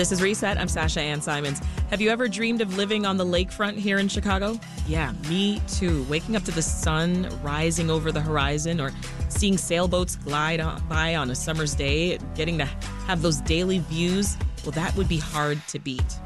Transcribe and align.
This 0.00 0.12
is 0.12 0.22
Reset. 0.22 0.56
I'm 0.56 0.68
Sasha 0.68 1.02
Ann 1.02 1.20
Simons. 1.20 1.60
Have 1.90 2.00
you 2.00 2.08
ever 2.08 2.26
dreamed 2.26 2.62
of 2.62 2.74
living 2.78 3.04
on 3.04 3.18
the 3.18 3.26
lakefront 3.26 3.76
here 3.76 3.98
in 3.98 4.08
Chicago? 4.08 4.58
Yeah, 4.86 5.12
me 5.28 5.60
too. 5.68 6.04
Waking 6.04 6.36
up 6.36 6.42
to 6.44 6.50
the 6.50 6.62
sun 6.62 7.28
rising 7.42 7.90
over 7.90 8.10
the 8.10 8.22
horizon 8.22 8.80
or 8.80 8.92
seeing 9.28 9.58
sailboats 9.58 10.16
glide 10.16 10.58
on 10.58 10.82
by 10.88 11.16
on 11.16 11.30
a 11.30 11.34
summer's 11.34 11.74
day, 11.74 12.18
getting 12.34 12.56
to 12.56 12.64
have 12.64 13.20
those 13.20 13.42
daily 13.42 13.80
views, 13.80 14.38
well, 14.64 14.72
that 14.72 14.96
would 14.96 15.06
be 15.06 15.18
hard 15.18 15.60
to 15.68 15.78
beat. 15.78 16.18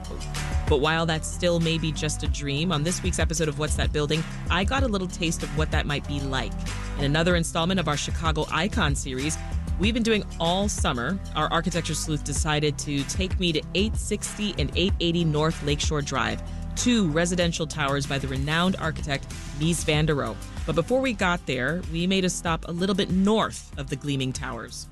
But 0.68 0.78
while 0.78 1.04
that's 1.04 1.26
still 1.26 1.58
maybe 1.58 1.90
just 1.90 2.22
a 2.22 2.28
dream, 2.28 2.70
on 2.70 2.84
this 2.84 3.02
week's 3.02 3.18
episode 3.18 3.48
of 3.48 3.58
What's 3.58 3.74
That 3.74 3.92
Building, 3.92 4.22
I 4.50 4.62
got 4.62 4.84
a 4.84 4.88
little 4.88 5.08
taste 5.08 5.42
of 5.42 5.58
what 5.58 5.72
that 5.72 5.84
might 5.84 6.06
be 6.06 6.20
like. 6.20 6.52
In 6.98 7.04
another 7.04 7.34
installment 7.34 7.80
of 7.80 7.88
our 7.88 7.96
Chicago 7.96 8.46
Icon 8.52 8.94
series, 8.94 9.36
we've 9.78 9.94
been 9.94 10.02
doing 10.02 10.24
all 10.38 10.68
summer. 10.68 11.18
Our 11.34 11.52
architecture 11.52 11.94
sleuth 11.94 12.24
decided 12.24 12.78
to 12.78 13.02
take 13.04 13.38
me 13.38 13.52
to 13.52 13.60
860 13.74 14.54
and 14.58 14.70
880 14.76 15.24
North 15.24 15.62
Lakeshore 15.62 16.02
Drive, 16.02 16.42
two 16.76 17.08
residential 17.10 17.66
towers 17.66 18.06
by 18.06 18.18
the 18.18 18.28
renowned 18.28 18.76
architect 18.76 19.28
Mies 19.58 19.84
van 19.84 20.06
der 20.06 20.14
Rohe. 20.14 20.36
But 20.66 20.74
before 20.74 21.00
we 21.00 21.12
got 21.12 21.44
there, 21.46 21.82
we 21.92 22.06
made 22.06 22.24
a 22.24 22.30
stop 22.30 22.66
a 22.68 22.72
little 22.72 22.94
bit 22.94 23.10
north 23.10 23.76
of 23.78 23.90
the 23.90 23.96
gleaming 23.96 24.32
towers. 24.32 24.88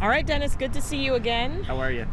All 0.00 0.08
right, 0.08 0.26
Dennis, 0.26 0.54
good 0.56 0.72
to 0.74 0.82
see 0.82 0.98
you 0.98 1.14
again. 1.14 1.64
How 1.64 1.78
are 1.78 1.90
you? 1.90 2.06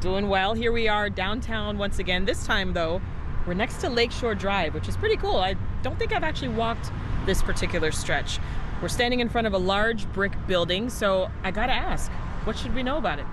Doing 0.00 0.28
well. 0.28 0.54
Here 0.54 0.72
we 0.72 0.88
are 0.88 1.10
downtown 1.10 1.78
once 1.78 1.98
again. 1.98 2.24
This 2.24 2.46
time, 2.46 2.72
though, 2.72 3.00
we're 3.46 3.54
next 3.54 3.80
to 3.82 3.90
Lakeshore 3.90 4.34
Drive, 4.34 4.74
which 4.74 4.88
is 4.88 4.96
pretty 4.96 5.16
cool. 5.16 5.36
I 5.36 5.54
don't 5.82 5.98
think 5.98 6.12
I've 6.12 6.24
actually 6.24 6.48
walked 6.48 6.90
this 7.26 7.42
particular 7.42 7.92
stretch. 7.92 8.38
We're 8.82 8.88
standing 8.88 9.20
in 9.20 9.28
front 9.28 9.46
of 9.46 9.54
a 9.54 9.58
large 9.58 10.06
brick 10.12 10.32
building, 10.46 10.90
so 10.90 11.30
I 11.42 11.50
gotta 11.50 11.72
ask, 11.72 12.10
what 12.44 12.58
should 12.58 12.74
we 12.74 12.82
know 12.82 12.98
about 12.98 13.18
it? 13.18 13.26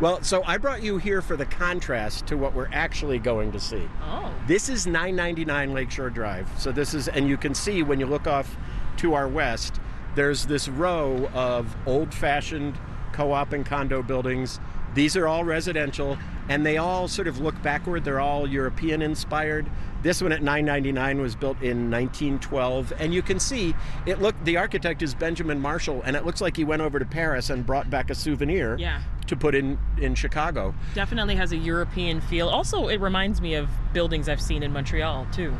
Well, 0.00 0.22
so 0.22 0.42
I 0.44 0.56
brought 0.56 0.82
you 0.82 0.96
here 0.96 1.20
for 1.20 1.36
the 1.36 1.44
contrast 1.44 2.26
to 2.28 2.36
what 2.38 2.54
we're 2.54 2.70
actually 2.72 3.18
going 3.18 3.52
to 3.52 3.60
see. 3.60 3.86
Oh. 4.02 4.32
This 4.46 4.70
is 4.70 4.86
999 4.86 5.74
Lakeshore 5.74 6.08
Drive. 6.08 6.48
So 6.56 6.72
this 6.72 6.94
is, 6.94 7.08
and 7.08 7.28
you 7.28 7.36
can 7.36 7.54
see 7.54 7.82
when 7.82 8.00
you 8.00 8.06
look 8.06 8.26
off 8.26 8.56
to 8.96 9.12
our 9.12 9.28
west, 9.28 9.78
there's 10.14 10.46
this 10.46 10.68
row 10.68 11.28
of 11.34 11.76
old 11.86 12.14
fashioned 12.14 12.78
co 13.12 13.32
op 13.32 13.52
and 13.52 13.66
condo 13.66 14.02
buildings. 14.02 14.58
These 14.94 15.18
are 15.18 15.28
all 15.28 15.44
residential, 15.44 16.16
and 16.50 16.66
they 16.66 16.78
all 16.78 17.06
sort 17.06 17.28
of 17.28 17.38
look 17.40 17.54
backward. 17.62 18.04
They're 18.04 18.18
all 18.20 18.46
European 18.46 19.00
inspired. 19.02 19.70
This 20.02 20.20
one 20.20 20.32
at 20.32 20.42
999 20.42 21.20
was 21.20 21.36
built 21.36 21.62
in 21.62 21.90
1912, 21.90 22.92
and 22.98 23.14
you 23.14 23.22
can 23.22 23.38
see 23.38 23.74
it 24.04 24.20
looked 24.20 24.44
the 24.44 24.56
architect 24.56 25.00
is 25.00 25.14
Benjamin 25.14 25.60
Marshall, 25.60 26.02
and 26.04 26.16
it 26.16 26.26
looks 26.26 26.40
like 26.40 26.56
he 26.56 26.64
went 26.64 26.82
over 26.82 26.98
to 26.98 27.04
Paris 27.04 27.50
and 27.50 27.64
brought 27.64 27.88
back 27.88 28.10
a 28.10 28.14
souvenir 28.14 28.76
Yeah. 28.78 29.00
to 29.28 29.36
put 29.36 29.54
in 29.54 29.78
in 29.98 30.16
Chicago. 30.16 30.74
Definitely 30.94 31.36
has 31.36 31.52
a 31.52 31.56
European 31.56 32.20
feel. 32.20 32.48
Also, 32.48 32.88
it 32.88 33.00
reminds 33.00 33.40
me 33.40 33.54
of 33.54 33.68
buildings 33.92 34.28
I've 34.28 34.40
seen 34.40 34.64
in 34.64 34.72
Montreal, 34.72 35.28
too, 35.32 35.54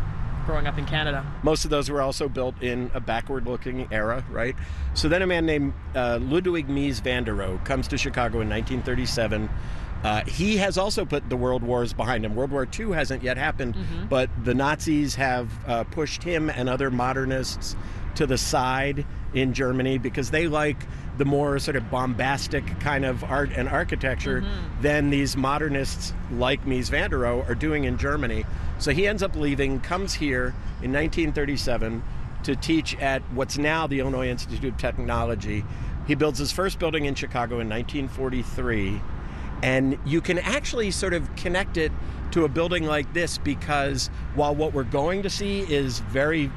growing 0.45 0.67
up 0.67 0.77
in 0.77 0.87
Canada. 0.87 1.25
Most 1.45 1.65
of 1.65 1.71
those 1.71 1.89
were 1.89 2.03
also 2.03 2.29
built 2.29 2.61
in 2.63 2.91
a 2.95 3.01
backward 3.01 3.47
looking 3.47 3.87
era, 3.93 4.25
right? 4.29 4.57
So 4.95 5.09
then 5.09 5.23
a 5.23 5.27
man 5.27 5.47
named 5.47 5.73
uh, 5.95 6.19
Ludwig 6.21 6.67
Mies 6.67 7.01
van 7.01 7.23
der 7.25 7.35
Rohe 7.35 7.63
comes 7.65 7.87
to 7.89 7.97
Chicago 7.99 8.41
in 8.41 8.49
1937. 8.49 9.49
Uh, 10.03 10.25
he 10.25 10.57
has 10.57 10.79
also 10.79 11.05
put 11.05 11.29
the 11.29 11.37
world 11.37 11.63
wars 11.63 11.93
behind 11.93 12.25
him. 12.25 12.35
World 12.35 12.51
War 12.51 12.67
II 12.79 12.93
hasn't 12.93 13.23
yet 13.23 13.37
happened, 13.37 13.77
but 14.09 14.31
the 14.45 14.55
Nazis 14.55 15.15
have 15.17 15.51
uh, 15.67 15.85
pushed 15.85 16.23
him 16.23 16.49
and 16.49 16.69
other 16.69 16.91
modernists 16.91 17.77
to 18.15 18.27
the 18.27 18.39
side 18.39 19.05
in 19.35 19.53
Germany 19.53 19.99
because 19.99 20.31
they 20.31 20.49
like 20.49 20.79
the 21.19 21.25
more 21.25 21.59
sort 21.59 21.77
of 21.77 21.91
bombastic 21.91 22.65
kind 22.81 23.05
of 23.05 23.23
art 23.25 23.51
and 23.55 23.69
architecture 23.69 24.43
than 24.81 25.11
these 25.11 25.37
modernists 25.37 26.15
like 26.33 26.65
Mies 26.65 26.89
van 26.89 27.11
der 27.11 27.19
Rohe 27.19 27.49
are 27.49 27.55
doing 27.55 27.85
in 27.85 27.99
Germany. 27.99 28.45
So 28.79 28.93
he 28.93 29.07
ends 29.07 29.23
up 29.23 29.37
leaving, 29.37 29.81
comes 29.81 30.15
here 30.15 30.55
in 30.83 30.93
1937 30.93 32.03
to 32.45 32.57
teach 32.57 32.97
at 32.97 33.21
what's 33.35 33.59
now 33.59 33.87
the 33.87 34.01
Illinois 34.01 34.29
Institute 34.29 34.73
of 34.73 34.79
Technology. 34.79 35.63
He 36.07 36.15
builds 36.15 36.39
his 36.39 36.53
first 36.53 36.79
building 36.79 37.05
in 37.05 37.15
Chicago 37.15 37.61
in 37.61 37.69
1943. 37.69 39.01
And 39.63 39.99
you 40.05 40.21
can 40.21 40.39
actually 40.39 40.91
sort 40.91 41.15
of 41.15 41.35
connect 41.37 41.77
it 41.77 41.93
to 42.33 42.45
a 42.45 42.49
building 42.49 42.85
like 42.85 43.13
this 43.13 43.39
because 43.39 44.09
while 44.35 44.55
what 44.55 44.73
we're 44.73 44.85
going 44.85 45.23
to 45.23 45.31
see 45.31 45.61
is 45.61 46.01
very, 46.01 46.51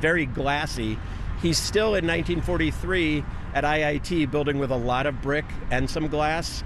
very 0.00 0.26
glassy, 0.26 0.98
he's 1.42 1.58
still 1.58 1.94
in 1.94 2.06
1943 2.06 3.24
at 3.54 3.64
IIT 3.64 4.30
building 4.30 4.58
with 4.58 4.70
a 4.70 4.76
lot 4.76 5.06
of 5.06 5.20
brick 5.22 5.44
and 5.70 5.88
some 5.88 6.08
glass. 6.08 6.64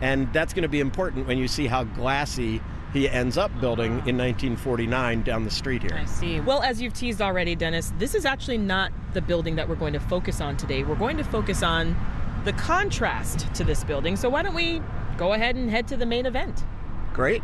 And 0.00 0.32
that's 0.32 0.52
going 0.52 0.62
to 0.62 0.68
be 0.68 0.80
important 0.80 1.26
when 1.26 1.38
you 1.38 1.46
see 1.46 1.66
how 1.66 1.84
glassy 1.84 2.60
he 2.92 3.08
ends 3.08 3.38
up 3.38 3.50
building 3.60 3.92
in 3.92 4.18
1949 4.18 5.22
down 5.22 5.44
the 5.44 5.50
street 5.50 5.82
here. 5.82 5.94
I 5.94 6.04
see. 6.04 6.40
Well, 6.40 6.62
as 6.62 6.82
you've 6.82 6.92
teased 6.92 7.22
already, 7.22 7.54
Dennis, 7.54 7.92
this 7.98 8.14
is 8.14 8.26
actually 8.26 8.58
not 8.58 8.92
the 9.14 9.22
building 9.22 9.56
that 9.56 9.68
we're 9.68 9.76
going 9.76 9.94
to 9.94 10.00
focus 10.00 10.40
on 10.40 10.56
today. 10.56 10.82
We're 10.82 10.96
going 10.96 11.16
to 11.16 11.24
focus 11.24 11.62
on 11.62 11.96
the 12.44 12.52
contrast 12.52 13.52
to 13.54 13.64
this 13.64 13.84
building. 13.84 14.16
So 14.16 14.28
why 14.28 14.42
don't 14.42 14.54
we 14.54 14.82
go 15.16 15.32
ahead 15.32 15.56
and 15.56 15.70
head 15.70 15.88
to 15.88 15.96
the 15.96 16.06
main 16.06 16.26
event? 16.26 16.64
Great. 17.12 17.42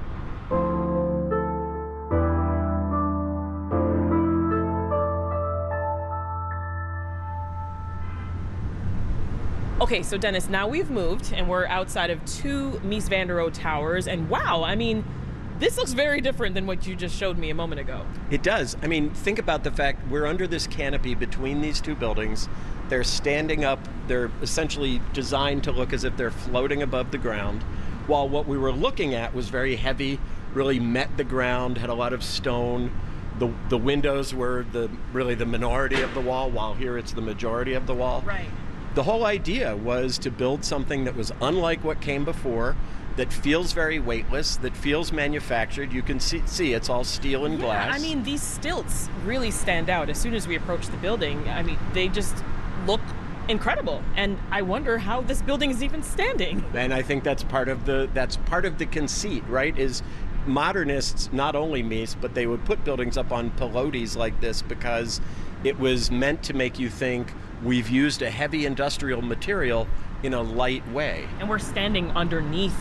Okay, 9.80 10.02
so 10.02 10.18
Dennis, 10.18 10.48
now 10.48 10.66
we've 10.66 10.90
moved 10.90 11.32
and 11.32 11.48
we're 11.48 11.66
outside 11.66 12.10
of 12.10 12.22
two 12.24 12.72
Mies 12.84 13.08
van 13.08 13.28
der 13.28 13.36
Rohe 13.36 13.54
towers, 13.54 14.08
and 14.08 14.28
wow, 14.28 14.62
I 14.64 14.74
mean, 14.74 15.04
this 15.58 15.76
looks 15.76 15.92
very 15.92 16.20
different 16.20 16.54
than 16.54 16.66
what 16.66 16.86
you 16.86 16.94
just 16.94 17.16
showed 17.16 17.38
me 17.38 17.50
a 17.50 17.54
moment 17.54 17.80
ago. 17.80 18.06
It 18.30 18.42
does. 18.42 18.76
I 18.82 18.86
mean, 18.86 19.10
think 19.10 19.38
about 19.38 19.64
the 19.64 19.70
fact 19.70 20.06
we're 20.08 20.26
under 20.26 20.46
this 20.46 20.66
canopy 20.66 21.14
between 21.14 21.60
these 21.60 21.80
two 21.80 21.94
buildings. 21.94 22.48
They're 22.88 23.04
standing 23.04 23.64
up, 23.64 23.80
they're 24.06 24.30
essentially 24.40 25.00
designed 25.12 25.64
to 25.64 25.72
look 25.72 25.92
as 25.92 26.04
if 26.04 26.16
they're 26.16 26.30
floating 26.30 26.82
above 26.82 27.10
the 27.10 27.18
ground, 27.18 27.62
while 28.06 28.28
what 28.28 28.46
we 28.46 28.56
were 28.56 28.72
looking 28.72 29.14
at 29.14 29.34
was 29.34 29.48
very 29.48 29.76
heavy, 29.76 30.18
really 30.54 30.80
met 30.80 31.16
the 31.16 31.24
ground, 31.24 31.76
had 31.78 31.90
a 31.90 31.94
lot 31.94 32.12
of 32.12 32.22
stone. 32.22 32.90
The, 33.38 33.52
the 33.68 33.78
windows 33.78 34.32
were 34.34 34.64
the 34.72 34.90
really 35.12 35.34
the 35.34 35.46
minority 35.46 36.00
of 36.00 36.14
the 36.14 36.20
wall, 36.20 36.50
while 36.50 36.74
here 36.74 36.96
it's 36.96 37.12
the 37.12 37.20
majority 37.20 37.74
of 37.74 37.86
the 37.86 37.94
wall. 37.94 38.22
Right. 38.26 38.48
The 38.98 39.04
whole 39.04 39.26
idea 39.26 39.76
was 39.76 40.18
to 40.18 40.30
build 40.32 40.64
something 40.64 41.04
that 41.04 41.14
was 41.14 41.30
unlike 41.40 41.84
what 41.84 42.00
came 42.00 42.24
before, 42.24 42.74
that 43.14 43.32
feels 43.32 43.72
very 43.72 44.00
weightless, 44.00 44.56
that 44.56 44.76
feels 44.76 45.12
manufactured. 45.12 45.92
You 45.92 46.02
can 46.02 46.18
see, 46.18 46.42
see 46.46 46.72
it's 46.72 46.88
all 46.90 47.04
steel 47.04 47.46
and 47.46 47.60
glass. 47.60 47.94
I 47.94 48.00
mean, 48.02 48.24
these 48.24 48.42
stilts 48.42 49.08
really 49.24 49.52
stand 49.52 49.88
out. 49.88 50.10
As 50.10 50.18
soon 50.18 50.34
as 50.34 50.48
we 50.48 50.56
approach 50.56 50.88
the 50.88 50.96
building, 50.96 51.48
I 51.48 51.62
mean, 51.62 51.78
they 51.92 52.08
just 52.08 52.42
look 52.88 53.00
incredible. 53.46 54.02
And 54.16 54.36
I 54.50 54.62
wonder 54.62 54.98
how 54.98 55.20
this 55.20 55.42
building 55.42 55.70
is 55.70 55.80
even 55.80 56.02
standing. 56.02 56.64
and 56.74 56.92
I 56.92 57.02
think 57.02 57.22
that's 57.22 57.44
part 57.44 57.68
of 57.68 57.84
the 57.86 58.10
that's 58.14 58.36
part 58.36 58.64
of 58.64 58.78
the 58.78 58.86
conceit, 58.86 59.44
right? 59.46 59.78
Is 59.78 60.02
modernists 60.48 61.32
not 61.32 61.54
only 61.54 61.82
Mies, 61.82 62.16
but 62.20 62.34
they 62.34 62.46
would 62.46 62.64
put 62.64 62.84
buildings 62.84 63.16
up 63.16 63.32
on 63.32 63.50
pilotis 63.52 64.16
like 64.16 64.40
this 64.40 64.62
because 64.62 65.20
it 65.64 65.78
was 65.78 66.10
meant 66.10 66.42
to 66.44 66.54
make 66.54 66.78
you 66.78 66.88
think 66.88 67.32
we've 67.62 67.88
used 67.88 68.22
a 68.22 68.30
heavy 68.30 68.66
industrial 68.66 69.22
material 69.22 69.86
in 70.22 70.34
a 70.34 70.42
light 70.42 70.86
way. 70.92 71.26
And 71.38 71.48
we're 71.48 71.58
standing 71.58 72.10
underneath 72.12 72.76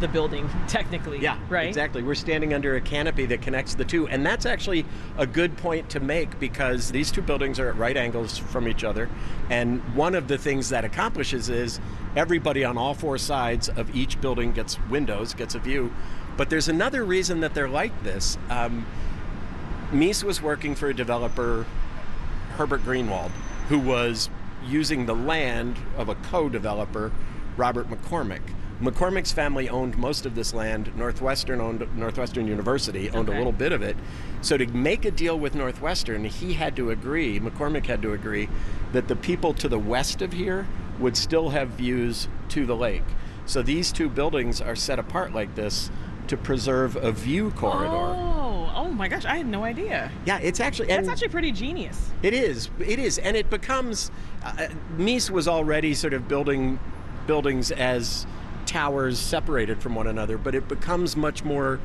the 0.00 0.08
building, 0.08 0.48
technically. 0.68 1.20
Yeah, 1.20 1.38
Right? 1.48 1.68
Exactly. 1.68 2.02
We're 2.02 2.14
standing 2.14 2.54
under 2.54 2.76
a 2.76 2.80
canopy 2.80 3.26
that 3.26 3.42
connects 3.42 3.74
the 3.74 3.84
two. 3.84 4.08
And 4.08 4.24
that's 4.24 4.46
actually 4.46 4.84
a 5.18 5.26
good 5.26 5.56
point 5.56 5.90
to 5.90 6.00
make 6.00 6.38
because 6.38 6.90
these 6.90 7.10
two 7.10 7.22
buildings 7.22 7.58
are 7.58 7.68
at 7.68 7.76
right 7.76 7.96
angles 7.96 8.38
from 8.38 8.68
each 8.68 8.84
other. 8.84 9.08
And 9.50 9.80
one 9.94 10.14
of 10.14 10.28
the 10.28 10.38
things 10.38 10.68
that 10.70 10.84
accomplishes 10.84 11.48
is 11.48 11.80
everybody 12.16 12.64
on 12.64 12.76
all 12.78 12.94
four 12.94 13.18
sides 13.18 13.68
of 13.68 13.94
each 13.94 14.20
building 14.20 14.52
gets 14.52 14.78
windows, 14.88 15.34
gets 15.34 15.54
a 15.54 15.58
view. 15.58 15.92
But 16.36 16.50
there's 16.50 16.68
another 16.68 17.04
reason 17.04 17.40
that 17.40 17.54
they're 17.54 17.68
like 17.68 18.02
this. 18.02 18.38
Um, 18.48 18.86
Mies 19.92 20.22
was 20.22 20.40
working 20.40 20.74
for 20.74 20.88
a 20.88 20.94
developer, 20.94 21.66
Herbert 22.56 22.84
Greenwald, 22.84 23.30
who 23.68 23.78
was 23.78 24.30
using 24.66 25.06
the 25.06 25.14
land 25.14 25.76
of 25.96 26.08
a 26.08 26.14
co 26.14 26.48
developer, 26.48 27.12
Robert 27.56 27.90
McCormick. 27.90 28.42
McCormick's 28.80 29.32
family 29.32 29.68
owned 29.68 29.98
most 29.98 30.24
of 30.24 30.34
this 30.34 30.54
land. 30.54 30.90
Northwestern 30.96 31.60
owned 31.60 31.86
Northwestern 31.96 32.46
University 32.46 33.10
owned 33.10 33.28
Okay. 33.28 33.36
a 33.36 33.38
little 33.38 33.52
bit 33.52 33.72
of 33.72 33.82
it. 33.82 33.96
So 34.40 34.56
to 34.56 34.66
make 34.68 35.04
a 35.04 35.10
deal 35.10 35.38
with 35.38 35.54
Northwestern, 35.54 36.24
he 36.24 36.54
had 36.54 36.74
to 36.76 36.90
agree, 36.90 37.38
McCormick 37.38 37.86
had 37.86 38.00
to 38.02 38.12
agree 38.14 38.48
that 38.92 39.06
the 39.08 39.16
people 39.16 39.52
to 39.54 39.68
the 39.68 39.78
west 39.78 40.22
of 40.22 40.32
here 40.32 40.66
would 40.98 41.16
still 41.16 41.50
have 41.50 41.68
views 41.70 42.28
to 42.48 42.64
the 42.64 42.76
lake. 42.76 43.04
So 43.44 43.62
these 43.62 43.92
two 43.92 44.08
buildings 44.08 44.60
are 44.60 44.76
set 44.76 44.98
apart 44.98 45.34
like 45.34 45.54
this 45.56 45.90
to 46.28 46.36
preserve 46.36 46.96
a 46.96 47.10
view 47.12 47.50
corridor. 47.50 47.90
Oh, 47.90 48.72
oh 48.74 48.88
my 48.90 49.08
gosh, 49.08 49.24
I 49.24 49.36
had 49.36 49.46
no 49.46 49.64
idea. 49.64 50.10
Yeah, 50.24 50.38
it's 50.38 50.60
actually 50.60 50.88
That's 50.88 51.08
actually 51.08 51.28
pretty 51.28 51.52
genius. 51.52 52.10
it 52.22 52.32
is. 52.32 52.70
It 52.78 52.98
is, 52.98 53.18
and 53.18 53.36
it 53.36 53.50
becomes. 53.50 54.10
Uh, 54.42 54.68
Mies 54.96 55.28
was 55.28 55.48
already 55.48 55.92
sort 55.92 56.14
of 56.14 56.28
building 56.28 56.78
buildings 57.26 57.70
as 57.72 58.26
towers 58.74 59.18
separated 59.18 59.82
from 59.82 59.96
one 59.96 60.06
another, 60.06 60.38
but 60.38 60.54
it 60.54 60.68
becomes 60.68 61.16
much 61.16 61.42
more 61.44 61.80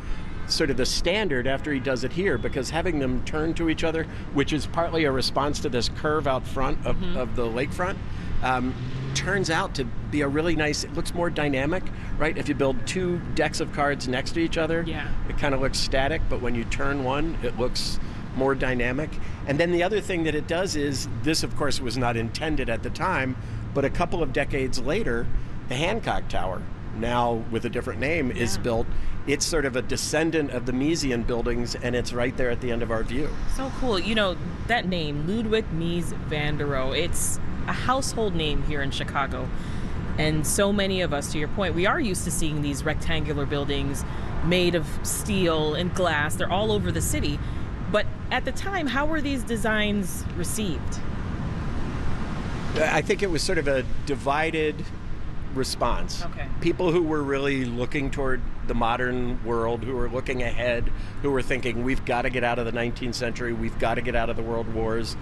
sort 0.48 0.70
of 0.70 0.78
the 0.78 0.86
standard 0.86 1.48
after 1.48 1.74
he 1.74 1.80
does 1.80 2.04
it 2.04 2.12
here 2.14 2.38
because 2.38 2.70
having 2.70 3.00
them 3.00 3.24
turn 3.26 3.56
to 3.56 3.68
each 3.70 3.84
other, 3.84 4.04
which 4.36 4.54
is 4.54 4.68
partly 4.68 5.06
a 5.06 5.12
response 5.12 5.60
to 5.60 5.68
this 5.70 5.90
curve 5.90 6.28
out 6.28 6.46
front 6.46 6.78
of, 6.86 6.96
Mm-hmm. 6.98 7.18
of 7.18 7.36
the 7.36 7.42
lakefront, 7.44 7.98
um, 8.44 8.72
turns 9.16 9.50
out 9.50 9.74
to 9.74 9.86
be 10.12 10.22
a 10.22 10.28
really 10.28 10.56
nice, 10.56 10.84
it 10.84 10.94
looks 10.94 11.12
more 11.16 11.32
dynamic, 11.32 11.82
right? 12.20 12.38
If 12.38 12.48
you 12.48 12.54
build 12.54 12.76
two 12.86 13.20
decks 13.34 13.60
of 13.60 13.74
cards 13.74 14.08
next 14.08 14.34
to 14.34 14.40
each 14.40 14.60
other, 14.60 14.84
Yeah. 14.86 15.08
it 15.28 15.40
kind 15.40 15.56
of 15.56 15.62
looks 15.62 15.80
static, 15.80 16.22
but 16.30 16.40
when 16.40 16.54
you 16.54 16.66
turn 16.66 17.04
one, 17.04 17.36
it 17.42 17.58
looks 17.58 18.00
more 18.36 18.54
dynamic. 18.54 19.10
And 19.48 19.60
then 19.60 19.72
the 19.72 19.82
other 19.82 20.00
thing 20.02 20.26
that 20.26 20.36
it 20.36 20.46
does 20.46 20.76
is 20.76 21.08
this, 21.24 21.42
of 21.42 21.56
course, 21.58 21.82
was 21.82 21.98
not 21.98 22.16
intended 22.16 22.70
at 22.70 22.84
the 22.84 22.92
time, 22.92 23.36
but 23.74 23.84
a 23.86 23.90
couple 23.90 24.22
of 24.22 24.32
decades 24.34 24.80
later, 24.80 25.26
the 25.70 25.76
Hancock 25.76 26.28
Tower, 26.30 26.62
now 27.00 27.44
with 27.52 27.66
a 27.66 27.70
different 27.70 28.00
name, 28.00 28.32
is 28.32 28.56
Yeah. 28.56 28.62
built. 28.62 28.88
It's 29.28 29.46
sort 29.46 29.66
of 29.66 29.76
a 29.76 29.82
descendant 29.82 30.52
of 30.52 30.66
the 30.66 30.72
Miesian 30.72 31.26
buildings, 31.26 31.76
and 31.76 31.96
it's 31.96 32.14
right 32.14 32.36
there 32.38 32.50
at 32.50 32.62
the 32.62 32.72
end 32.72 32.84
of 32.84 32.92
our 32.92 33.04
view. 33.04 33.30
So 33.56 33.72
cool. 33.80 34.00
You 34.00 34.16
know, 34.16 34.36
that 34.68 34.88
name, 34.88 35.26
Ludwig 35.28 35.66
Mies 35.72 36.14
van 36.28 36.58
der 36.58 36.68
Rohe, 36.68 36.98
it's 36.98 37.40
a 37.68 37.74
household 37.74 38.36
name 38.36 38.64
here 38.64 38.82
in 38.82 38.92
Chicago. 38.92 39.48
And 40.18 40.46
so 40.46 40.72
many 40.72 41.02
of 41.02 41.12
us, 41.14 41.32
to 41.34 41.40
your 41.40 41.48
point, 41.50 41.76
we 41.76 41.86
are 41.86 42.00
used 42.00 42.24
to 42.26 42.32
seeing 42.32 42.62
these 42.62 42.86
rectangular 42.86 43.46
buildings 43.46 44.06
made 44.46 44.76
of 44.76 44.86
steel 45.04 45.74
and 45.74 45.94
glass. 45.94 46.36
They're 46.36 46.52
all 46.52 46.72
over 46.72 46.92
the 46.92 47.02
city. 47.02 47.40
But 47.92 48.06
at 48.32 48.46
the 48.46 48.52
time, 48.52 48.88
how 48.88 49.06
were 49.06 49.22
these 49.22 49.44
designs 49.44 50.24
received? 50.38 51.00
I 52.78 53.02
think 53.02 53.24
it 53.24 53.30
was 53.32 53.42
sort 53.42 53.58
of 53.58 53.68
a 53.68 53.84
divided 54.06 54.76
response. 55.56 56.24
Okay. 56.24 56.48
People 56.62 56.92
who 56.92 57.04
were 57.04 57.24
really 57.24 57.66
looking 57.66 58.12
toward 58.12 58.42
the 58.68 58.76
modern 58.76 59.44
world, 59.44 59.84
who 59.84 59.96
were 59.96 60.10
looking 60.10 60.44
ahead, 60.44 60.92
who 61.22 61.32
were 61.32 61.42
thinking, 61.42 61.84
we've 61.84 62.04
got 62.06 62.24
to 62.24 62.30
get 62.30 62.44
out 62.44 62.60
of 62.60 62.66
the 62.66 62.72
19th 62.72 63.16
century, 63.16 63.54
we've 63.54 63.78
got 63.80 63.96
to 63.96 64.02
get 64.02 64.16
out 64.16 64.30
of 64.30 64.36
the 64.36 64.44
world 64.44 64.72
wars. 64.74 65.16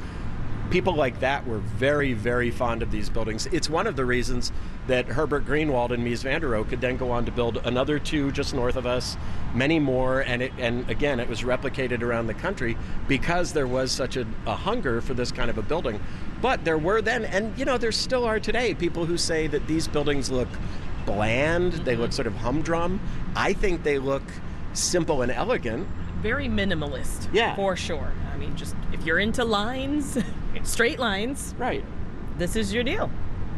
People 0.72 0.96
like 0.96 1.20
that 1.20 1.46
were 1.46 1.60
very, 1.60 2.14
very 2.14 2.50
fond 2.50 2.82
of 2.82 2.90
these 2.90 3.10
buildings. 3.10 3.46
It's 3.48 3.70
one 3.70 3.86
of 3.86 3.96
the 3.96 4.06
reasons 4.06 4.52
that 4.88 5.06
Herbert 5.06 5.46
Greenwald 5.46 5.92
and 5.92 6.04
Mies 6.06 6.24
van 6.24 6.42
der 6.42 6.50
Rohe 6.50 6.68
could 6.68 6.82
then 6.82 6.98
go 6.98 7.12
on 7.12 7.26
to 7.26 7.32
build 7.32 7.58
another 7.58 8.00
two 8.00 8.32
just 8.32 8.56
north 8.56 8.76
of 8.76 8.86
us, 8.86 9.16
many 9.54 9.78
more, 9.78 10.22
and 10.22 10.42
it, 10.42 10.52
and 10.58 10.90
again, 10.90 11.20
it 11.20 11.30
was 11.30 11.42
replicated 11.42 12.02
around 12.02 12.28
the 12.28 12.34
country 12.34 12.76
because 13.08 13.54
there 13.54 13.68
was 13.68 13.92
such 13.92 14.18
a, 14.18 14.26
a 14.48 14.56
hunger 14.56 15.00
for 15.00 15.14
this 15.14 15.32
kind 15.32 15.50
of 15.50 15.58
a 15.58 15.62
building. 15.62 16.02
But 16.44 16.66
there 16.66 16.78
were 16.78 17.02
then, 17.02 17.24
and 17.24 17.58
you 17.58 17.64
know, 17.64 17.78
there 17.78 17.94
still 17.94 18.26
are 18.26 18.38
today, 18.38 18.74
people 18.74 19.06
who 19.06 19.18
say 19.18 19.48
that 19.48 19.66
these 19.66 19.88
buildings 19.88 20.30
look 20.30 20.50
bland, 21.06 21.72
they 21.72 21.94
mm-hmm. 21.94 22.02
look 22.02 22.12
sort 22.12 22.28
of 22.28 22.36
humdrum. 22.36 23.00
I 23.34 23.54
think 23.54 23.84
they 23.84 23.98
look 23.98 24.24
simple 24.74 25.22
and 25.22 25.32
elegant. 25.32 25.88
Very 26.22 26.48
minimalist. 26.50 27.30
Yeah. 27.32 27.56
For 27.56 27.78
sure. 27.78 28.12
I 28.34 28.38
mean, 28.38 28.58
just 28.58 28.76
if 28.92 29.06
you're 29.06 29.20
into 29.20 29.46
lines, 29.46 30.18
straight 30.64 31.00
lines, 31.00 31.56
Right. 31.58 31.86
this 32.38 32.58
is 32.58 32.74
your 32.74 32.84
deal. 32.84 33.10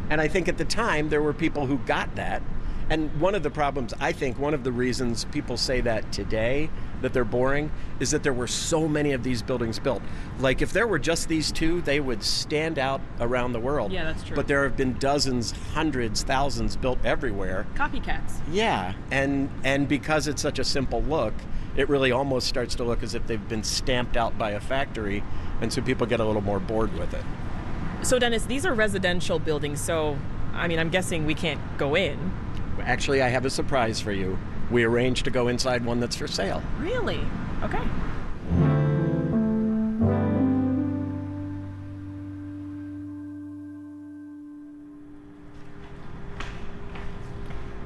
And 0.08 0.20
I 0.20 0.28
think 0.28 0.46
at 0.46 0.56
the 0.56 0.64
time 0.64 1.08
there 1.08 1.22
were 1.22 1.32
people 1.32 1.66
who 1.66 1.78
got 1.78 2.14
that. 2.14 2.40
And 2.88 3.20
one 3.20 3.34
of 3.34 3.42
the 3.42 3.50
problems, 3.50 3.92
I 3.98 4.12
think, 4.12 4.38
one 4.38 4.54
of 4.54 4.62
the 4.62 4.70
reasons 4.70 5.24
people 5.26 5.56
say 5.56 5.80
that 5.80 6.12
today, 6.12 6.70
that 7.02 7.12
they're 7.12 7.24
boring, 7.24 7.72
is 7.98 8.12
that 8.12 8.22
there 8.22 8.32
were 8.32 8.46
so 8.46 8.86
many 8.86 9.12
of 9.12 9.24
these 9.24 9.42
buildings 9.42 9.78
built. 9.78 10.02
Like 10.38 10.62
if 10.62 10.72
there 10.72 10.86
were 10.86 11.00
just 11.00 11.28
these 11.28 11.50
two, 11.50 11.80
they 11.82 11.98
would 11.98 12.22
stand 12.22 12.78
out 12.78 13.00
around 13.18 13.52
the 13.52 13.60
world. 13.60 13.92
Yeah, 13.92 14.04
that's 14.04 14.22
true. 14.22 14.36
But 14.36 14.46
there 14.46 14.62
have 14.62 14.76
been 14.76 14.94
dozens, 14.98 15.52
hundreds, 15.74 16.22
thousands 16.22 16.76
built 16.76 16.98
everywhere. 17.04 17.66
Copycats. 17.74 18.40
Yeah, 18.52 18.94
and 19.10 19.50
and 19.64 19.88
because 19.88 20.28
it's 20.28 20.42
such 20.42 20.60
a 20.60 20.64
simple 20.64 21.02
look, 21.02 21.34
it 21.76 21.88
really 21.88 22.12
almost 22.12 22.46
starts 22.46 22.76
to 22.76 22.84
look 22.84 23.02
as 23.02 23.14
if 23.14 23.26
they've 23.26 23.48
been 23.48 23.64
stamped 23.64 24.16
out 24.16 24.38
by 24.38 24.50
a 24.50 24.60
factory, 24.60 25.24
and 25.60 25.72
so 25.72 25.82
people 25.82 26.06
get 26.06 26.20
a 26.20 26.24
little 26.24 26.40
more 26.40 26.60
bored 26.60 26.96
with 26.96 27.12
it. 27.14 27.24
So, 28.02 28.18
Dennis, 28.18 28.44
these 28.44 28.64
are 28.64 28.74
residential 28.74 29.38
buildings, 29.40 29.80
so 29.80 30.16
I 30.54 30.68
mean, 30.68 30.78
I'm 30.78 30.90
guessing 30.90 31.26
we 31.26 31.34
can't 31.34 31.60
go 31.76 31.96
in. 31.96 32.32
Actually, 32.82 33.22
I 33.22 33.28
have 33.28 33.44
a 33.44 33.50
surprise 33.50 34.00
for 34.00 34.12
you. 34.12 34.38
We 34.70 34.84
arranged 34.84 35.24
to 35.24 35.30
go 35.30 35.48
inside 35.48 35.84
one 35.84 36.00
that's 36.00 36.16
for 36.16 36.26
sale. 36.26 36.62
Really? 36.78 37.20
Okay. 37.62 37.82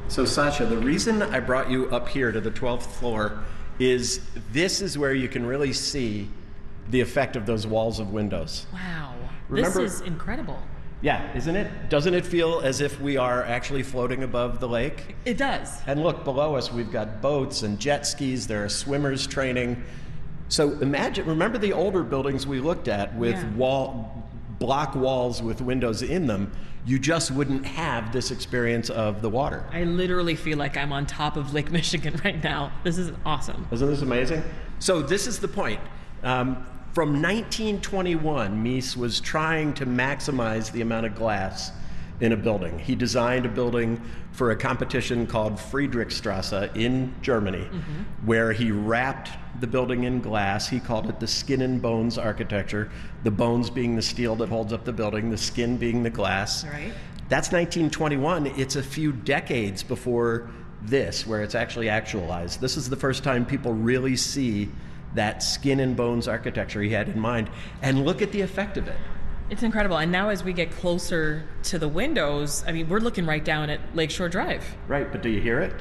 So, 0.08 0.24
Sasha, 0.24 0.66
the 0.66 0.76
reason 0.76 1.22
I 1.22 1.38
brought 1.38 1.70
you 1.70 1.88
up 1.90 2.08
here 2.08 2.32
to 2.32 2.40
the 2.40 2.50
12th 2.50 2.82
floor 2.82 3.44
is 3.78 4.20
this 4.52 4.80
is 4.82 4.98
where 4.98 5.14
you 5.14 5.28
can 5.28 5.46
really 5.46 5.72
see 5.72 6.28
the 6.90 7.00
effect 7.00 7.36
of 7.36 7.46
those 7.46 7.66
walls 7.66 8.00
of 8.00 8.10
windows. 8.12 8.66
Wow. 8.72 9.14
Remember- 9.48 9.82
this 9.82 9.94
is 9.94 10.00
incredible. 10.00 10.60
Yeah, 11.02 11.34
isn't 11.34 11.56
it? 11.56 11.88
Doesn't 11.88 12.12
it 12.12 12.26
feel 12.26 12.60
as 12.60 12.80
if 12.82 13.00
we 13.00 13.16
are 13.16 13.42
actually 13.42 13.82
floating 13.82 14.22
above 14.22 14.60
the 14.60 14.68
lake? 14.68 15.16
It 15.24 15.38
does. 15.38 15.80
And 15.86 16.02
look, 16.02 16.24
below 16.24 16.56
us, 16.56 16.70
we've 16.70 16.92
got 16.92 17.22
boats 17.22 17.62
and 17.62 17.78
jet 17.78 18.06
skis. 18.06 18.46
There 18.46 18.64
are 18.64 18.68
swimmers 18.68 19.26
training. 19.26 19.82
So 20.48 20.72
imagine, 20.80 21.26
remember 21.26 21.56
the 21.58 21.72
older 21.72 22.02
buildings 22.02 22.46
we 22.46 22.60
looked 22.60 22.88
at 22.88 23.14
with 23.16 23.34
Yeah. 23.36 23.50
wall, 23.54 24.24
block 24.58 24.94
walls 24.94 25.42
with 25.42 25.62
windows 25.62 26.02
in 26.02 26.26
them? 26.26 26.52
You 26.84 26.98
just 26.98 27.30
wouldn't 27.30 27.64
have 27.66 28.12
this 28.12 28.30
experience 28.30 28.90
of 28.90 29.22
the 29.22 29.28
water. 29.30 29.64
I 29.72 29.84
literally 29.84 30.34
feel 30.34 30.58
like 30.58 30.76
I'm 30.76 30.92
on 30.92 31.06
top 31.06 31.36
of 31.36 31.54
Lake 31.54 31.70
Michigan 31.70 32.20
right 32.24 32.42
now. 32.42 32.72
This 32.84 32.98
is 32.98 33.12
awesome. 33.24 33.66
Isn't 33.70 33.88
this 33.88 34.02
amazing? 34.02 34.42
So 34.80 35.00
this 35.00 35.26
is 35.26 35.38
the 35.38 35.48
point. 35.48 35.80
Um, 36.22 36.66
from 36.92 37.22
1921, 37.22 38.64
Mies 38.64 38.96
was 38.96 39.20
trying 39.20 39.74
to 39.74 39.86
maximize 39.86 40.72
the 40.72 40.80
amount 40.80 41.06
of 41.06 41.14
glass 41.14 41.70
in 42.20 42.32
a 42.32 42.36
building. 42.36 42.78
He 42.78 42.94
designed 42.94 43.46
a 43.46 43.48
building 43.48 44.00
for 44.32 44.50
a 44.50 44.56
competition 44.56 45.26
called 45.26 45.54
Friedrichstrasse 45.54 46.74
in 46.76 47.14
Germany, 47.22 47.64
mm-hmm. 47.64 48.26
where 48.26 48.52
he 48.52 48.70
wrapped 48.70 49.30
the 49.60 49.66
building 49.66 50.04
in 50.04 50.20
glass. 50.20 50.68
He 50.68 50.80
called 50.80 51.08
it 51.08 51.20
the 51.20 51.26
skin 51.26 51.62
and 51.62 51.80
bones 51.80 52.18
architecture, 52.18 52.90
the 53.24 53.30
bones 53.30 53.70
being 53.70 53.96
the 53.96 54.02
steel 54.02 54.36
that 54.36 54.48
holds 54.48 54.72
up 54.72 54.84
the 54.84 54.92
building, 54.92 55.30
the 55.30 55.38
skin 55.38 55.76
being 55.76 56.02
the 56.02 56.10
glass. 56.10 56.64
Right. 56.64 56.92
That's 57.28 57.52
1921. 57.52 58.46
It's 58.46 58.76
a 58.76 58.82
few 58.82 59.12
decades 59.12 59.82
before 59.82 60.50
this, 60.82 61.26
where 61.26 61.42
it's 61.42 61.54
actually 61.54 61.88
actualized. 61.88 62.60
This 62.60 62.76
is 62.76 62.90
the 62.90 62.96
first 62.96 63.22
time 63.22 63.46
people 63.46 63.72
really 63.72 64.16
see 64.16 64.68
that 65.14 65.42
skin 65.42 65.80
and 65.80 65.96
bones 65.96 66.28
architecture 66.28 66.82
he 66.82 66.90
had 66.90 67.08
in 67.08 67.18
mind. 67.18 67.50
And 67.82 68.04
look 68.04 68.22
at 68.22 68.32
the 68.32 68.40
effect 68.40 68.76
of 68.76 68.88
it. 68.88 68.96
It's 69.50 69.64
incredible. 69.64 69.96
And 69.96 70.12
now, 70.12 70.28
as 70.28 70.44
we 70.44 70.52
get 70.52 70.70
closer 70.70 71.42
to 71.64 71.78
the 71.78 71.88
windows, 71.88 72.62
I 72.68 72.72
mean, 72.72 72.88
we're 72.88 73.00
looking 73.00 73.26
right 73.26 73.44
down 73.44 73.68
at 73.68 73.80
Lakeshore 73.96 74.28
Drive. 74.28 74.64
Right, 74.86 75.10
but 75.10 75.22
do 75.22 75.28
you 75.28 75.40
hear 75.40 75.60
it? 75.60 75.74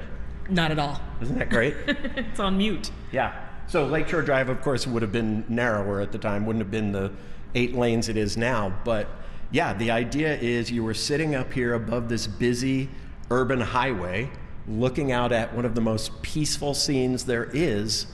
Not 0.50 0.72
at 0.72 0.80
all. 0.80 1.00
Isn't 1.22 1.38
that 1.38 1.52
great? 1.52 1.76
it's 1.88 2.40
on 2.40 2.58
mute. 2.58 2.90
yeah. 3.12 3.46
So 3.68 3.86
Lakeshore 3.86 4.24
Drive, 4.24 4.50
of 4.50 4.62
course, 4.62 4.88
would 4.88 5.04
have 5.04 5.12
been 5.12 5.46
narrower 5.48 6.02
at 6.02 6.12
the 6.12 6.18
time, 6.18 6.48
wouldn't 6.48 6.64
have 6.64 6.72
been 6.72 6.92
the 6.92 7.12
eight 7.54 7.76
lanes 7.76 8.10
it 8.10 8.18
is 8.18 8.36
now. 8.36 8.74
But 8.84 9.08
yeah, 9.52 9.74
the 9.76 9.92
idea 9.92 10.36
is 10.36 10.72
you 10.72 10.84
were 10.84 10.96
sitting 10.96 11.36
up 11.36 11.54
here 11.54 11.76
above 11.76 12.10
this 12.10 12.26
busy 12.26 12.90
urban 13.30 13.62
highway, 13.62 14.32
looking 14.68 15.12
out 15.12 15.32
at 15.32 15.54
one 15.54 15.66
of 15.66 15.76
the 15.76 15.82
most 15.82 16.20
peaceful 16.24 16.74
scenes 16.74 17.26
there 17.26 17.48
is 17.54 18.08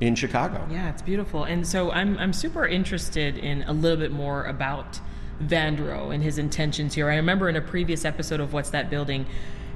in 0.00 0.14
Chicago. 0.14 0.66
Yeah, 0.70 0.90
it's 0.90 1.02
beautiful. 1.02 1.44
And 1.44 1.66
so 1.66 1.90
I'm, 1.90 2.18
I'm 2.18 2.32
super 2.32 2.66
interested 2.66 3.36
in 3.36 3.62
a 3.64 3.72
little 3.72 3.98
bit 3.98 4.12
more 4.12 4.44
about 4.44 4.98
van 5.40 5.76
der 5.76 5.84
Rohe 5.84 6.14
and 6.14 6.22
his 6.22 6.38
intentions 6.38 6.94
here. 6.94 7.10
I 7.10 7.16
remember 7.16 7.48
in 7.48 7.56
a 7.56 7.60
previous 7.60 8.04
episode 8.04 8.40
of 8.40 8.52
What's 8.52 8.70
That 8.70 8.90
Building, 8.90 9.26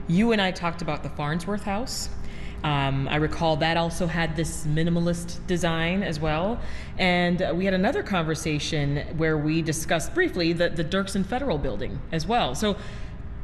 you 0.08 0.32
and 0.32 0.40
I 0.40 0.50
talked 0.50 0.82
about 0.82 1.02
the 1.02 1.10
Farnsworth 1.10 1.62
House. 1.62 2.08
Um, 2.62 3.08
I 3.08 3.16
recall 3.16 3.56
that 3.56 3.76
also 3.76 4.06
had 4.06 4.36
this 4.36 4.66
minimalist 4.66 5.46
design 5.46 6.02
as 6.02 6.18
well. 6.18 6.58
And 6.98 7.46
we 7.54 7.66
had 7.66 7.74
another 7.74 8.02
conversation 8.02 9.06
where 9.18 9.36
we 9.36 9.60
discussed 9.60 10.14
briefly 10.14 10.54
the, 10.54 10.70
the 10.70 10.84
Dirksen 10.84 11.26
Federal 11.26 11.58
Building 11.58 12.00
as 12.10 12.26
well. 12.26 12.54
So, 12.54 12.76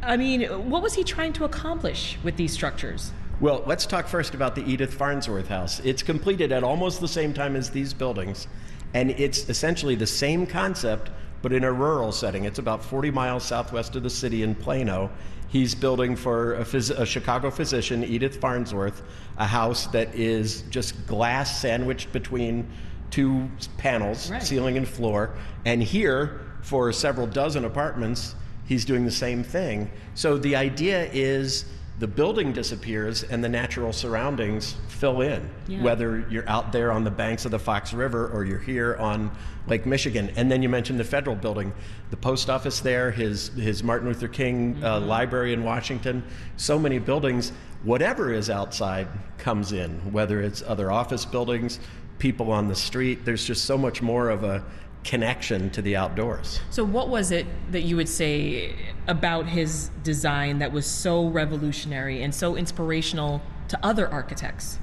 I 0.03 0.17
mean, 0.17 0.45
what 0.71 0.83
was 0.83 0.95
he 0.95 1.05
trying 1.05 1.35
to 1.35 1.45
accomplish 1.45 2.19
with 2.23 2.37
these 2.37 2.53
structures? 2.53 3.13
Well, 3.41 3.63
let's 3.67 3.87
talk 3.87 4.07
first 4.07 4.35
about 4.35 4.55
the 4.55 4.63
Edith 4.71 4.93
Farnsworth 4.93 5.49
House. 5.49 5.81
It's 5.81 6.03
completed 6.03 6.53
at 6.53 6.63
almost 6.63 7.01
the 7.01 7.09
same 7.09 7.33
time 7.33 7.57
as 7.57 7.71
these 7.71 7.95
buildings, 7.95 8.47
and 8.93 9.11
it's 9.13 9.49
essentially 9.49 9.95
the 9.95 10.07
same 10.07 10.47
concept, 10.47 11.11
but 11.41 11.53
in 11.53 11.65
a 11.65 11.73
rural 11.73 12.13
setting. 12.13 12.45
It's 12.45 12.59
about 12.59 12.85
40 12.85 13.11
miles 13.11 13.45
southwest 13.45 13.97
of 13.97 14.03
the 14.03 14.11
city 14.11 14.43
in 14.43 14.55
Plano. 14.55 15.11
He's 15.49 15.75
building 15.75 16.17
for 16.17 16.55
a, 16.57 16.65
phys- 16.65 16.97
a 16.97 17.07
Chicago 17.07 17.51
physician, 17.51 18.05
Edith 18.05 18.37
Farnsworth, 18.41 19.03
a 19.39 19.47
house 19.47 19.87
that 19.87 20.15
is 20.15 20.63
just 20.69 21.07
glass 21.07 21.61
sandwiched 21.63 22.13
between 22.13 22.69
two 23.11 23.49
panels, 23.79 24.31
Right. 24.31 24.43
ceiling 24.43 24.77
and 24.77 24.87
floor. 24.87 25.35
And 25.65 25.83
here, 25.83 26.43
for 26.61 26.93
several 26.93 27.27
dozen 27.27 27.65
apartments, 27.65 28.35
he's 28.67 28.85
doing 28.85 29.07
the 29.07 29.11
same 29.11 29.43
thing. 29.43 29.91
So 30.15 30.37
the 30.37 30.55
idea 30.57 31.09
is 31.13 31.65
the 32.01 32.09
building 32.09 32.51
disappears 32.55 33.25
and 33.25 33.45
the 33.45 33.49
natural 33.49 33.93
surroundings 33.93 34.75
fill 34.89 35.21
in, 35.21 35.47
Yeah. 35.69 35.83
whether 35.83 36.25
you're 36.31 36.49
out 36.49 36.73
there 36.73 36.91
on 36.91 37.05
the 37.05 37.11
banks 37.11 37.45
of 37.45 37.51
the 37.51 37.59
Fox 37.59 37.93
River 37.93 38.27
or 38.33 38.43
you're 38.43 38.59
here 38.59 38.97
on 38.99 39.31
Lake 39.67 39.85
Michigan. 39.85 40.31
And 40.35 40.51
then 40.51 40.63
you 40.63 40.71
mentioned 40.71 40.99
the 40.99 41.05
federal 41.05 41.37
building, 41.37 41.75
the 42.09 42.17
post 42.17 42.49
office 42.49 42.81
there, 42.81 43.11
his, 43.11 43.49
his 43.49 43.85
Martin 43.85 44.09
Luther 44.09 44.29
King 44.29 44.83
uh, 44.83 44.99
Library 45.01 45.53
in 45.53 45.63
Washington, 45.63 46.25
so 46.57 46.79
many 46.79 46.99
buildings. 46.99 47.53
Whatever 47.83 48.33
is 48.33 48.49
outside 48.49 49.07
comes 49.37 49.73
in, 49.73 49.91
whether 50.11 50.41
it's 50.41 50.63
other 50.67 50.91
office 50.91 51.27
buildings, 51.27 51.81
people 52.19 52.51
on 52.51 52.67
the 52.67 52.75
street. 52.75 53.27
There's 53.27 53.45
just 53.45 53.67
so 53.67 53.77
much 53.77 54.01
more 54.01 54.31
of 54.31 54.43
a 54.43 54.65
connection 55.05 55.71
to 55.71 55.83
the 55.83 55.97
outdoors. 55.97 56.61
So, 56.71 56.85
what 56.85 57.09
was 57.09 57.31
it 57.31 57.47
that 57.73 57.83
you 57.83 57.97
would 57.97 58.09
say 58.09 58.75
about 59.07 59.47
his 59.47 59.91
design 60.03 60.59
that 60.59 60.73
was 60.73 60.87
so 60.87 61.29
revolutionary 61.29 62.23
and 62.23 62.35
so 62.35 62.57
inspirational 62.57 63.41
to 63.69 63.79
other 63.85 64.09
architects? 64.09 64.79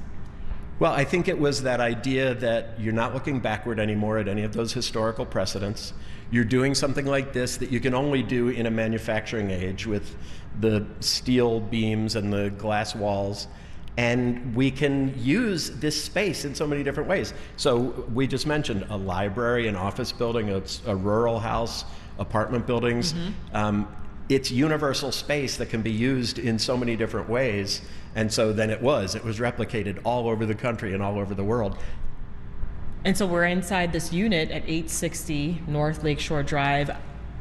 Well, 0.79 0.93
I 0.93 1.05
think 1.05 1.27
it 1.27 1.39
was 1.39 1.63
that 1.63 1.79
idea 1.79 2.35
that 2.35 2.79
you're 2.79 2.93
not 2.93 3.13
looking 3.13 3.39
backward 3.39 3.79
anymore 3.79 4.19
at 4.19 4.27
any 4.27 4.43
of 4.43 4.53
those 4.53 4.73
historical 4.73 5.25
precedents. 5.25 5.93
You're 6.29 6.43
doing 6.43 6.75
something 6.75 7.05
like 7.05 7.33
this 7.33 7.57
that 7.57 7.71
you 7.71 7.79
can 7.79 7.95
only 7.95 8.21
do 8.21 8.49
in 8.49 8.67
a 8.67 8.71
manufacturing 8.71 9.49
age 9.49 9.87
with 9.87 10.15
the 10.59 10.85
steel 10.99 11.59
beams 11.59 12.15
and 12.15 12.31
the 12.31 12.51
glass 12.51 12.95
walls. 12.95 13.47
And 13.97 14.55
we 14.55 14.69
can 14.69 15.13
use 15.17 15.71
this 15.71 16.01
space 16.01 16.45
in 16.45 16.53
so 16.53 16.67
many 16.67 16.83
different 16.83 17.09
ways. 17.09 17.33
So, 17.55 18.05
we 18.13 18.27
just 18.27 18.45
mentioned 18.45 18.85
a 18.89 18.97
library, 18.97 19.67
an 19.67 19.75
office 19.75 20.11
building, 20.11 20.51
a, 20.51 20.61
a 20.85 20.95
rural 20.95 21.39
house, 21.39 21.83
apartment 22.19 22.67
buildings. 22.67 23.13
Um, 23.53 23.87
it's 24.29 24.51
universal 24.51 25.11
space 25.11 25.57
that 25.57 25.69
can 25.69 25.81
be 25.81 25.91
used 25.91 26.37
in 26.37 26.59
so 26.59 26.75
many 26.77 26.95
different 26.95 27.29
ways. 27.29 27.81
And 28.15 28.31
so 28.31 28.51
then 28.51 28.69
it 28.69 28.81
was. 28.81 29.15
It 29.15 29.23
was 29.23 29.39
replicated 29.39 29.99
all 30.03 30.27
over 30.27 30.45
the 30.45 30.55
country 30.55 30.93
and 30.93 31.01
all 31.01 31.17
over 31.17 31.33
the 31.33 31.43
world. 31.43 31.77
And 33.05 33.15
so, 33.15 33.25
we're 33.25 33.45
inside 33.45 33.93
this 33.93 34.11
unit 34.11 34.49
at 34.51 34.63
860 34.63 35.61
North 35.67 36.03
Lakeshore 36.03 36.43
Drive. 36.43 36.91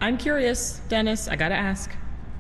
I'm 0.01 0.17
curious, 0.17 0.81
Dennis, 0.89 1.29
I 1.29 1.37
gotta 1.37 1.55
ask, 1.55 1.91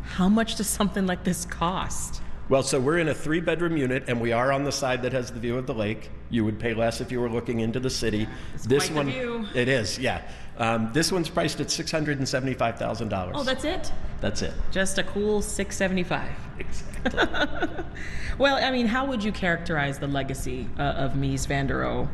how 0.02 0.28
much 0.28 0.56
does 0.56 0.68
something 0.68 1.06
like 1.06 1.24
this 1.24 1.44
cost? 1.46 2.22
Well, 2.48 2.62
so 2.62 2.78
we're 2.78 2.98
in 2.98 3.08
a 3.08 3.14
three 3.14 3.40
bedroom 3.40 3.76
unit 3.76 4.04
and 4.06 4.20
we 4.20 4.30
are 4.30 4.52
on 4.52 4.62
the 4.62 4.70
side 4.70 5.02
that 5.02 5.12
has 5.12 5.30
the 5.32 5.40
view 5.40 5.58
of 5.58 5.66
the 5.66 5.74
lake. 5.74 6.10
You 6.30 6.44
would 6.44 6.60
pay 6.60 6.74
less 6.74 7.00
if 7.00 7.10
you 7.10 7.20
were 7.20 7.28
looking 7.28 7.60
into 7.60 7.80
the 7.80 7.90
city. 7.90 8.28
this 8.64 8.88
quite 8.88 8.88
the 8.88 8.94
one, 8.94 9.10
view. 9.10 9.46
it 9.54 9.68
is, 9.68 9.98
yeah. 9.98 10.22
Um, 10.56 10.90
this 10.92 11.10
one's 11.10 11.28
priced 11.28 11.60
at 11.60 11.66
$675,000. 11.66 13.32
Oh, 13.34 13.42
that's 13.42 13.64
it? 13.64 13.92
That's 14.20 14.42
it. 14.42 14.54
Just 14.70 14.98
a 14.98 15.02
cool 15.02 15.42
675. 15.42 16.30
Exactly. 16.58 17.84
Well, 18.38 18.62
I 18.62 18.70
mean, 18.70 18.86
how 18.86 19.06
would 19.06 19.24
you 19.24 19.32
characterize 19.32 19.98
the 19.98 20.06
legacy 20.06 20.68
uh, 20.78 20.82
of 20.82 21.12
Mies 21.12 21.46
van 21.46 21.66
der 21.66 21.84
Rohe 21.84 22.06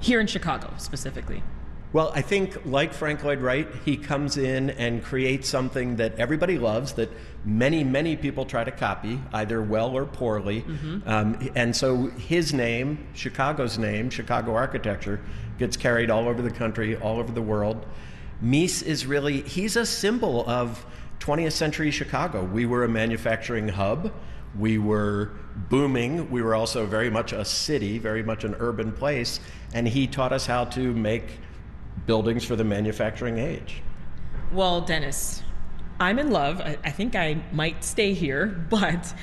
here 0.00 0.18
in 0.18 0.26
Chicago 0.26 0.72
specifically? 0.78 1.44
Well, 1.92 2.12
I 2.14 2.22
think, 2.22 2.64
like 2.64 2.94
Frank 2.94 3.24
Lloyd 3.24 3.40
Wright, 3.40 3.66
he 3.84 3.96
comes 3.96 4.36
in 4.36 4.70
and 4.70 5.02
creates 5.02 5.48
something 5.48 5.96
that 5.96 6.16
everybody 6.20 6.56
loves, 6.56 6.92
that 6.92 7.10
many, 7.44 7.82
many 7.82 8.16
people 8.16 8.44
try 8.44 8.62
to 8.62 8.70
copy, 8.70 9.20
either 9.32 9.60
well 9.60 9.96
or 9.96 10.06
poorly. 10.06 10.64
Um, 11.06 11.50
and 11.56 11.74
so 11.74 12.06
his 12.10 12.54
name, 12.54 13.08
Chicago's 13.14 13.76
name, 13.76 14.08
Chicago 14.08 14.54
architecture, 14.54 15.20
gets 15.58 15.76
carried 15.76 16.10
all 16.10 16.28
over 16.28 16.42
the 16.42 16.50
country, 16.50 16.96
all 16.96 17.18
over 17.18 17.32
the 17.32 17.42
world. 17.42 17.84
Mies 18.40 18.84
is 18.84 19.04
really, 19.04 19.42
he's 19.42 19.74
a 19.74 19.84
symbol 19.84 20.48
of 20.48 20.86
20th 21.18 21.52
century 21.52 21.90
Chicago. 21.90 22.44
We 22.44 22.66
were 22.66 22.84
a 22.84 22.88
manufacturing 22.88 23.66
hub. 23.66 24.12
We 24.56 24.78
were 24.78 25.32
booming. 25.68 26.30
We 26.30 26.40
were 26.42 26.54
also 26.54 26.86
very 26.86 27.10
much 27.10 27.32
a 27.32 27.44
city, 27.44 27.98
very 27.98 28.22
much 28.22 28.44
an 28.44 28.54
urban 28.60 28.92
place. 28.92 29.40
And 29.74 29.88
he 29.88 30.06
taught 30.06 30.32
us 30.32 30.46
how 30.46 30.66
to 30.66 30.92
make 30.94 31.40
buildings 32.06 32.44
for 32.44 32.56
the 32.56 32.64
manufacturing 32.64 33.38
age. 33.38 33.82
Well, 34.52 34.80
Dennis, 34.80 35.42
I'm 35.98 36.18
in 36.18 36.30
love. 36.30 36.60
I, 36.60 36.78
I 36.84 36.90
think 36.90 37.14
I 37.14 37.42
might 37.52 37.84
stay 37.84 38.14
here, 38.14 38.46
but 38.70 39.14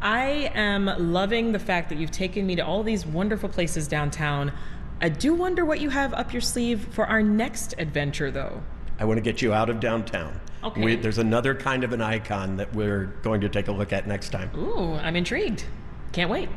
I 0.00 0.50
am 0.54 0.86
loving 1.12 1.52
the 1.52 1.58
fact 1.58 1.88
that 1.90 1.98
you've 1.98 2.10
taken 2.10 2.46
me 2.46 2.56
to 2.56 2.62
all 2.62 2.82
these 2.82 3.06
wonderful 3.06 3.48
places 3.48 3.86
downtown. 3.86 4.52
I 5.00 5.10
do 5.10 5.34
wonder 5.34 5.64
what 5.64 5.80
you 5.80 5.90
have 5.90 6.14
up 6.14 6.32
your 6.32 6.40
sleeve 6.40 6.88
for 6.92 7.06
our 7.06 7.22
next 7.22 7.74
adventure, 7.78 8.30
though. 8.30 8.62
I 8.98 9.04
want 9.04 9.18
to 9.18 9.22
get 9.22 9.42
you 9.42 9.52
out 9.52 9.68
of 9.68 9.78
downtown. 9.78 10.40
Okay. 10.64 10.82
We, 10.82 10.96
there's 10.96 11.18
another 11.18 11.54
kind 11.54 11.84
of 11.84 11.92
an 11.92 12.00
icon 12.00 12.56
that 12.56 12.74
we're 12.74 13.04
going 13.22 13.42
to 13.42 13.48
take 13.48 13.68
a 13.68 13.72
look 13.72 13.92
at 13.92 14.06
next 14.06 14.30
time. 14.30 14.50
Ooh, 14.56 14.94
I'm 14.94 15.16
intrigued. 15.16 15.64
Can't 16.12 16.30
wait. 16.30 16.48